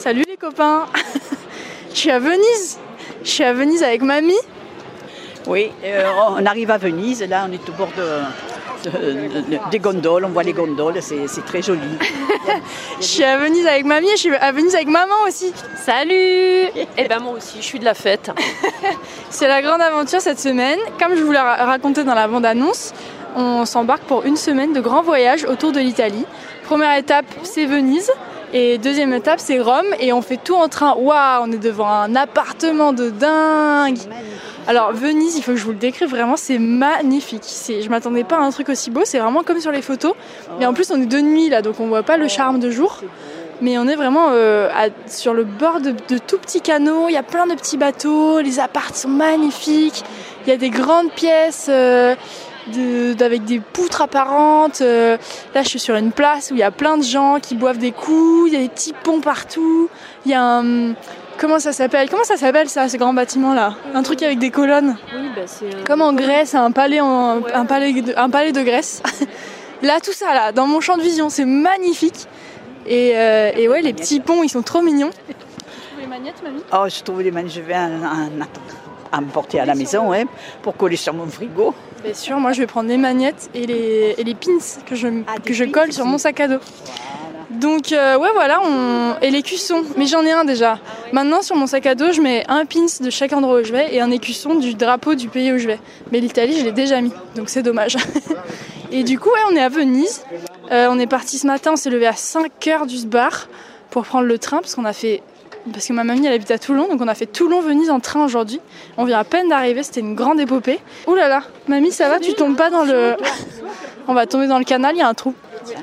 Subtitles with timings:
[0.00, 0.86] Salut les copains
[1.92, 2.78] Je suis à Venise
[3.22, 4.32] Je suis à Venise avec mamie.
[5.46, 6.04] Oui, euh,
[6.38, 10.28] on arrive à Venise, là on est au bord de, de- de- des gondoles, on
[10.30, 11.80] voit les gondoles, c'est c'est très joli.
[13.00, 15.52] Je suis à Venise avec mamie et je suis à Venise avec maman aussi.
[15.84, 18.30] Salut Eh ben moi aussi, je suis de la fête.
[19.30, 20.78] C'est la grande aventure cette semaine.
[20.98, 22.92] Comme je vous l'ai ra- raconté dans la bande-annonce,
[23.36, 26.24] on s'embarque pour une semaine de grand voyage autour de l'Italie.
[26.64, 28.10] Première étape, c'est Venise.
[28.52, 29.86] Et deuxième étape, c'est Rome.
[30.00, 30.94] Et on fait tout en train.
[30.94, 33.98] Waouh, on est devant un appartement de dingue.
[34.66, 37.42] Alors, Venise, il faut que je vous le décrive vraiment, c'est magnifique.
[37.44, 39.02] C'est- Je m'attendais pas à un truc aussi beau.
[39.04, 40.14] C'est vraiment comme sur les photos.
[40.60, 42.70] Et en plus, on est de nuit là, donc on voit pas le charme de
[42.70, 43.00] jour.
[43.62, 44.68] Mais on est vraiment euh,
[45.06, 47.06] sur le bord de, de tout petits canaux.
[47.08, 48.40] Il y a plein de petits bateaux.
[48.40, 50.02] Les apparts sont magnifiques.
[50.46, 52.14] Il y a des grandes pièces euh,
[52.68, 54.80] de- avec des poutres apparentes.
[54.80, 55.16] Euh,
[55.54, 57.78] là, je suis sur une place où il y a plein de gens qui boivent
[57.78, 58.48] des coups.
[58.48, 59.88] Il y a des petits ponts partout.
[60.26, 60.94] Il y a un.
[61.38, 63.74] Comment ça s'appelle Comment ça s'appelle ça, ce grand bâtiment là?
[63.94, 64.96] Un truc avec des colonnes?
[65.14, 68.52] Oui, ben c'est un- Comme en Grèce, un palais, en, un palais, de, un palais
[68.52, 69.02] de Grèce.
[69.82, 72.26] là, tout ça, là, dans mon champ de vision, c'est magnifique.
[72.86, 75.10] Et, euh, et ouais, les petits ponts, ils sont trop mignons.
[75.98, 76.62] les magnettes, mamie?
[76.74, 78.76] Oh, je trouve les mains, je vais en, en attendre
[79.12, 80.24] à me porter à la maison hein,
[80.62, 81.74] pour coller sur mon frigo.
[82.02, 85.08] Bien sûr, moi je vais prendre les magnettes et les, et les pins que je,
[85.26, 86.60] Ah, que je colle sur mon sac à dos.
[87.50, 89.16] Donc euh, ouais voilà, on...
[89.20, 90.78] et les cuissons, mais j'en ai un déjà.
[91.12, 93.72] Maintenant sur mon sac à dos, je mets un pins de chaque endroit où je
[93.72, 95.80] vais et un écusson du drapeau du pays où je vais.
[96.10, 97.96] Mais l'Italie, je l'ai déjà mis, donc c'est dommage.
[98.92, 100.24] et du coup, ouais, on est à Venise.
[100.70, 103.48] Euh, on est parti ce matin, on s'est levé à 5h du bar
[103.90, 105.22] pour prendre le train parce qu'on a fait
[105.72, 108.24] parce que ma mamie elle habite à Toulon, donc on a fait Toulon-Venise en train
[108.24, 108.60] aujourd'hui.
[108.96, 110.80] On vient à peine d'arriver, c'était une grande épopée.
[111.06, 113.16] Ouh là là, mamie ça va, tu tombes pas dans le...
[114.08, 115.34] On va tomber dans le canal, il y a un trou.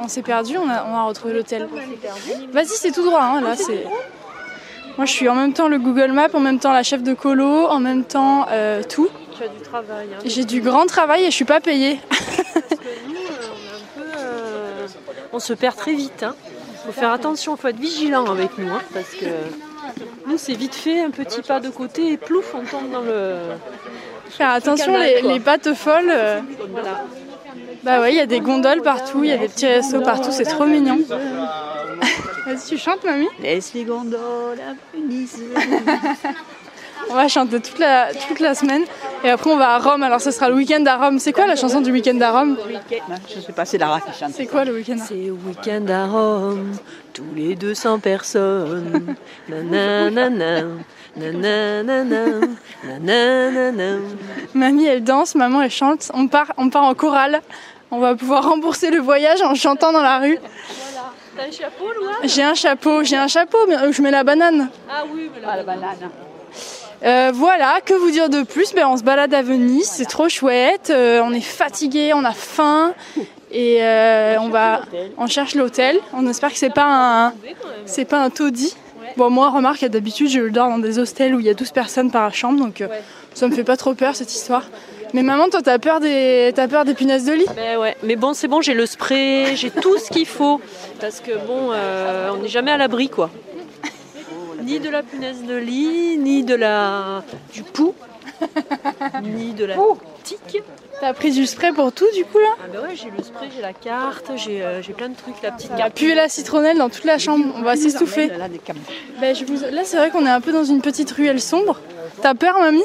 [0.00, 1.68] On s'est perdu, on a, on a retrouvé l'hôtel.
[2.52, 3.84] Vas-y, c'est tout droit, hein, là c'est...
[4.96, 7.14] Moi je suis en même temps le Google Maps, en même temps la chef de
[7.14, 9.08] colo, en même temps euh, tout.
[9.36, 10.06] Tu as du travail.
[10.14, 10.20] hein.
[10.24, 11.98] J'ai du grand travail et je suis pas payée.
[12.08, 14.86] Parce que nous, euh, on, est un peu, euh,
[15.32, 16.22] on se perd très vite.
[16.22, 16.36] Hein.
[16.84, 18.68] Faut faire attention, faut être vigilant avec nous.
[18.70, 19.26] hein, parce que
[20.26, 23.36] nous, c'est vite fait, un petit pas de côté et plouf, on tombe dans le.
[24.30, 26.10] Faire attention, canal, les, les pattes folles.
[26.10, 26.40] euh,
[26.70, 27.04] Voilà.
[27.82, 30.30] Bah ouais, il y a des gondoles partout, il y a des petits restos partout,
[30.30, 30.98] c'est trop mignon.
[32.46, 33.28] Vas-y, tu chantes, mamie?
[33.40, 35.42] Laisse les gondoles à Venise.
[37.10, 38.82] On va chanter toute la, toute la semaine
[39.22, 40.02] et après on va à Rome.
[40.02, 41.18] Alors ce sera le week-end à Rome.
[41.18, 42.56] C'est quoi la chanson du week-end à Rome?
[43.34, 44.32] Je sais pas, c'est Lara qui chante.
[44.34, 46.72] C'est quoi le week-end à- C'est week-end à Rome,
[47.12, 49.14] tous les 200 personnes.
[49.48, 50.20] Nanana,
[51.16, 52.40] nanana,
[53.00, 53.98] nanana.
[54.54, 56.10] Mamie elle danse, maman elle chante.
[56.14, 57.40] On part, on part en chorale.
[57.90, 60.38] On va pouvoir rembourser le voyage en chantant dans la rue.
[61.36, 61.84] T'as un chapeau,
[62.24, 64.68] J'ai un chapeau, j'ai un chapeau, mais euh, je mets la banane.
[64.90, 66.10] Ah oui, mais Ah, là, la banane.
[67.04, 68.72] Euh, voilà, que vous dire de plus?
[68.72, 70.88] Ben, On se balade à Venise, c'est trop chouette.
[70.90, 72.94] euh, on est fatigué, on a faim.
[73.52, 74.80] Et euh, on va,
[75.18, 75.98] on cherche l'hôtel.
[76.14, 77.32] On espère que c'est pas un,
[78.08, 78.74] pas un taudis.
[79.16, 82.10] Bon, moi, remarque, d'habitude, je dors dans des hostels où il y a 12 personnes
[82.10, 82.88] par chambre, donc euh,
[83.34, 84.64] ça me fait pas trop peur cette histoire.
[85.12, 87.46] Mais maman, toi, t'as peur des, t'as peur des punaises de lit?
[87.54, 90.60] Ben ouais, mais bon, c'est bon, j'ai le spray, j'ai tout ce qu'il faut.
[91.00, 91.70] Parce que bon,
[92.32, 93.30] on n'est jamais à l'abri, quoi.
[94.64, 97.94] Ni de la punaise de lit, ni de la du pouls,
[99.22, 99.76] ni de la
[100.22, 100.62] tique.
[101.00, 103.48] T'as pris du spray pour tout, du coup, là Ah ben ouais, j'ai le spray,
[103.54, 105.94] j'ai la carte, j'ai euh, j'ai plein de trucs, la petite a carte.
[105.96, 107.44] pué la citronnelle dans toute la chambre.
[107.58, 108.28] On va s'essouffler.
[108.28, 108.48] Là,
[109.20, 109.60] Ben, je vous...
[109.70, 111.80] Là, c'est vrai qu'on est un peu dans une petite ruelle sombre.
[112.22, 112.82] T'as peur, mamie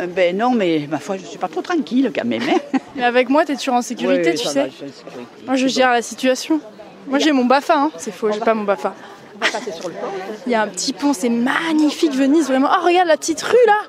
[0.00, 2.42] Euh, Ben non, mais ma foi, je suis pas trop tranquille quand même.
[2.42, 2.78] Hein.
[2.96, 4.60] Mais avec moi, t'es toujours en sécurité, Ouais, tu sais.
[4.64, 5.32] va, je suis en sécurité.
[5.46, 6.60] Moi, je gère la situation.
[7.06, 7.90] Moi, j'ai mon BAFA, hein.
[7.96, 8.94] c'est faux, j'ai pas mon BAFA.
[10.46, 12.68] Il y a un petit pont, c'est magnifique, Venise, vraiment.
[12.70, 13.80] Oh, regarde la petite rue là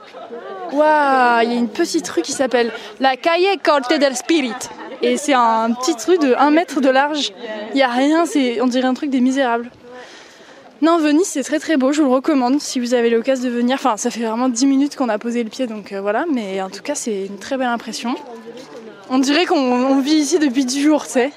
[0.71, 4.53] Waouh, il y a une petite rue qui s'appelle la Calle Corte del Spirit.
[5.01, 7.33] Et c'est un petit rue de 1 mètre de large.
[7.71, 9.69] Il n'y a rien, c'est, on dirait un truc des misérables.
[10.81, 13.49] Non, Venise, c'est très très beau, je vous le recommande si vous avez l'occasion de
[13.49, 13.75] venir.
[13.75, 16.25] Enfin, ça fait vraiment 10 minutes qu'on a posé le pied, donc euh, voilà.
[16.31, 18.15] Mais en tout cas, c'est une très belle impression.
[19.09, 21.31] On dirait qu'on on vit ici depuis 10 jours, tu sais.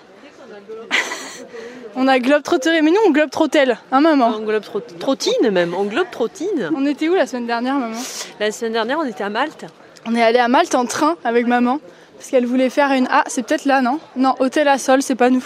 [1.97, 4.33] On a globe trotteré, mais nous on globe trottel, hein maman?
[4.39, 6.71] On globe trot- trottine même, on globe trottine.
[6.77, 7.97] On était où la semaine dernière, maman?
[8.39, 9.65] La semaine dernière, on était à Malte.
[10.07, 11.81] On est allé à Malte en train avec maman
[12.17, 13.09] parce qu'elle voulait faire une.
[13.11, 13.99] Ah, c'est peut-être là, non?
[14.15, 15.45] Non, hôtel à sol, c'est pas nous.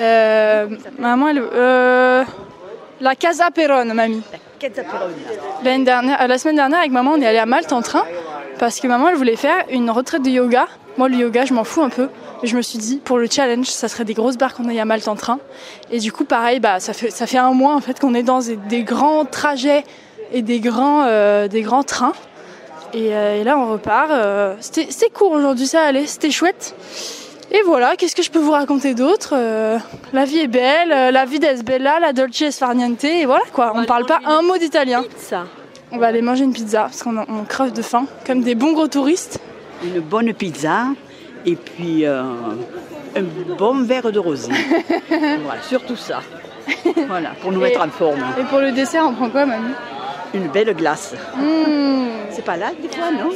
[0.00, 0.66] Euh,
[0.98, 1.42] maman, elle.
[1.52, 2.24] euh,
[3.00, 4.22] La Casa Perone, mamie.
[5.62, 8.04] L'année dernière, euh, la semaine dernière, avec maman, on est allé à Malte en train
[8.58, 10.66] parce que maman elle voulait faire une retraite de yoga.
[10.98, 12.08] Moi le yoga je m'en fous un peu.
[12.42, 14.80] Mais je me suis dit pour le challenge ça serait des grosses barres qu'on aille
[14.80, 15.38] à Malte en train.
[15.90, 18.22] Et du coup pareil bah ça fait ça fait un mois en fait qu'on est
[18.22, 19.84] dans des, des grands trajets
[20.32, 22.12] et des grands euh, des grands trains.
[22.94, 24.10] Et, euh, et là on repart.
[24.10, 26.74] Euh, c'était court aujourd'hui ça allait c'était chouette.
[27.52, 29.78] Et voilà, qu'est-ce que je peux vous raconter d'autre Euh,
[30.12, 33.44] La vie est belle, la vie est bella, la dolce es far niente, et voilà
[33.52, 35.04] quoi, on va parle pas un mot d'italien.
[35.16, 35.44] Ça.
[35.92, 38.72] On va aller manger une pizza parce qu'on on crève de faim, comme des bons
[38.72, 39.38] gros touristes.
[39.84, 40.86] Une bonne pizza
[41.44, 42.22] et puis euh,
[43.14, 43.22] un
[43.56, 44.50] bon verre de rosé.
[45.08, 46.20] voilà, surtout ça.
[47.08, 48.18] Voilà, pour nous Et- mettre en forme.
[48.40, 49.72] Et pour le dessert, on prend quoi, mamie?
[50.34, 51.14] Une belle glace.
[51.36, 52.06] Mmh.
[52.30, 53.30] C'est pas là des fois, non?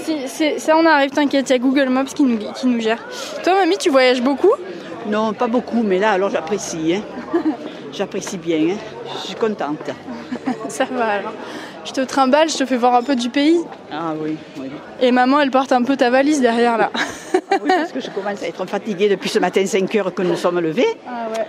[0.59, 2.99] Ça, on arrive, t'inquiète, il y a Google Maps qui nous, qui nous gère.
[3.45, 4.51] Toi, mamie, tu voyages beaucoup?
[5.07, 6.95] Non, pas beaucoup, mais là, alors j'apprécie.
[6.97, 7.03] hein.
[7.93, 8.75] J'apprécie bien.
[8.75, 8.77] hein.
[9.23, 9.91] Je suis contente.
[10.69, 11.33] Ça va alors.
[11.85, 13.59] Je te trimballe, je te fais voir un peu du pays.
[13.91, 14.71] Ah oui, oui.
[15.01, 16.91] Et maman, elle porte un peu ta valise derrière là.
[17.63, 20.37] Oui, parce que je commence à être fatiguée depuis ce matin 5 heures que nous
[20.37, 20.87] sommes levés.
[21.09, 21.47] Ah ouais.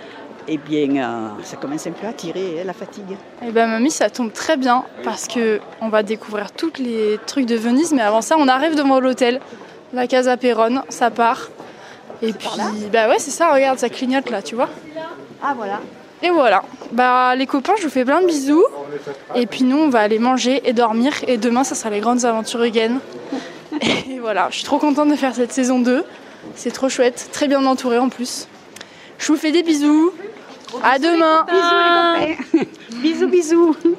[0.48, 3.16] Eh bien, euh, ça commence un peu à tirer, hein, la fatigue.
[3.46, 7.46] Eh ben mamie, ça tombe très bien parce que on va découvrir tous les trucs
[7.46, 9.40] de Venise, mais avant ça, on arrive devant l'hôtel,
[9.94, 11.50] la Casa Perron, ça part.
[12.24, 12.50] Et puis,
[12.92, 14.70] bah ouais, c'est ça, regarde, ça clignote là, tu vois.
[15.44, 15.80] Ah voilà.
[16.24, 16.64] Et voilà.
[16.92, 18.66] Bah les copains, je vous fais plein de bisous.
[19.36, 21.14] Et puis nous, on va aller manger et dormir.
[21.28, 23.00] Et demain, ça sera les grandes aventures again.
[24.10, 26.04] Et voilà, je suis trop contente de faire cette saison 2.
[26.56, 28.48] C'est trop chouette, très bien entouré en plus.
[29.18, 30.12] Je vous fais des bisous.
[30.84, 31.46] À demain.
[31.48, 32.66] Bisous les copains.
[33.02, 33.76] bisous, bisous.
[33.84, 33.96] Bisous.